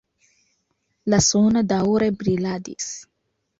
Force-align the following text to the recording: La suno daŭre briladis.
La 1.15 1.19
suno 1.27 1.63
daŭre 1.73 2.09
briladis. 2.25 2.91